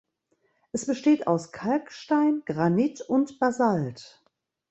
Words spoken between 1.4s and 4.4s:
Kalkstein, Granit und Basalt.